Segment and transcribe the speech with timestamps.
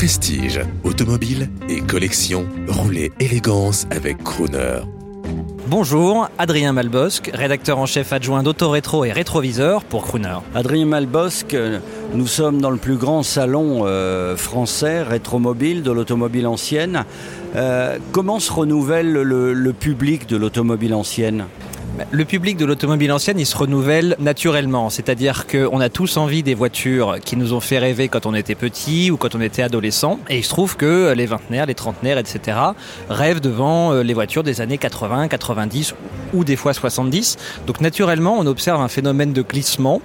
[0.00, 4.78] Prestige, automobile et collection, roulez élégance avec Crooner.
[5.66, 10.38] Bonjour, Adrien Malbosque, rédacteur en chef adjoint d'Autorétro et Rétroviseur pour Crooner.
[10.54, 11.54] Adrien Malbosque,
[12.14, 17.04] nous sommes dans le plus grand salon euh, français rétromobile de l'automobile ancienne.
[17.54, 21.44] Euh, comment se renouvelle le, le public de l'automobile ancienne?
[22.10, 24.90] Le public de l'automobile ancienne, il se renouvelle naturellement.
[24.90, 28.54] C'est-à-dire qu'on a tous envie des voitures qui nous ont fait rêver quand on était
[28.54, 30.18] petit ou quand on était adolescent.
[30.28, 32.58] Et il se trouve que les vingtenaires, les trentenaires, etc.
[33.08, 35.94] rêvent devant euh, les voitures des années 80, 90
[36.32, 37.36] ou des fois 70.
[37.66, 40.00] Donc naturellement, on observe un phénomène de glissement.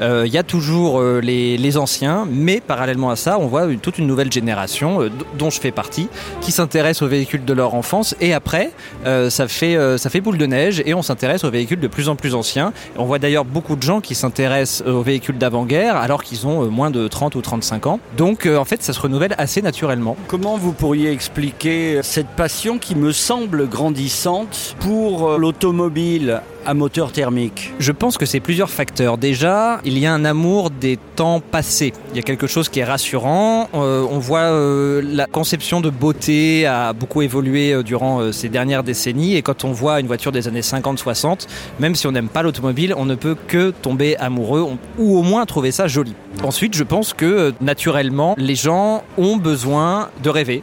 [0.00, 3.66] Euh, il y a toujours euh, les, les, anciens, mais parallèlement à ça, on voit
[3.80, 6.08] toute une nouvelle génération, dont je fais partie,
[6.40, 8.14] qui s'intéresse aux véhicules de leur enfance.
[8.20, 8.72] Et après,
[9.04, 12.16] ça, fait, ça fait boule de neige et on s'intéresse aux véhicules de plus en
[12.16, 12.72] plus anciens.
[12.96, 16.68] On voit d'ailleurs beaucoup de gens qui s'intéressent aux véhicules d'avant-guerre alors qu'ils ont euh,
[16.68, 18.00] moins de 30 ou 35 ans.
[18.16, 20.16] Donc euh, en fait, ça se renouvelle assez naturellement.
[20.28, 26.40] Comment vous pourriez expliquer cette passion qui me semble grandissante pour euh, l'automobile?
[26.66, 29.18] À moteur thermique Je pense que c'est plusieurs facteurs.
[29.18, 31.92] Déjà, il y a un amour des temps passés.
[32.10, 33.68] Il y a quelque chose qui est rassurant.
[33.74, 38.82] Euh, on voit euh, la conception de beauté a beaucoup évolué euh, durant ces dernières
[38.82, 39.36] décennies.
[39.36, 41.46] Et quand on voit une voiture des années 50-60,
[41.78, 44.66] même si on n'aime pas l'automobile, on ne peut que tomber amoureux
[44.98, 46.14] ou au moins trouver ça joli.
[46.42, 50.62] Ensuite, je pense que naturellement, les gens ont besoin de rêver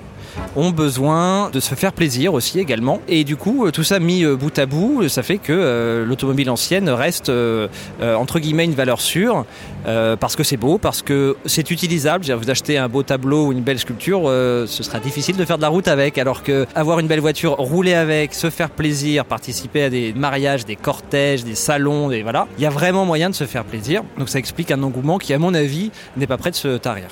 [0.55, 3.01] ont besoin de se faire plaisir aussi également.
[3.07, 6.05] Et du coup, euh, tout ça mis euh, bout à bout, ça fait que euh,
[6.05, 7.31] l'automobile ancienne reste
[8.01, 9.45] entre guillemets une valeur sûre
[10.19, 12.25] parce que c'est beau, parce que c'est utilisable.
[12.25, 15.61] Vous achetez un beau tableau ou une belle sculpture, ce sera difficile de faire de
[15.61, 16.17] la route avec.
[16.17, 20.65] Alors que avoir une belle voiture, rouler avec, se faire plaisir, participer à des mariages,
[20.65, 24.03] des cortèges, des salons, et voilà, il y a vraiment moyen de se faire plaisir.
[24.17, 27.07] Donc ça explique un engouement qui, à mon avis, n'est pas prêt de se tarir.